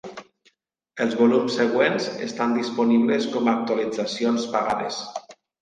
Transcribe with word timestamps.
Els 1.05 1.13
volums 1.19 1.57
següents 1.59 2.09
estan 2.29 2.57
disponibles 2.61 3.29
com 3.37 3.51
a 3.51 3.55
actualitzacions 3.61 4.49
pagades. 4.57 5.03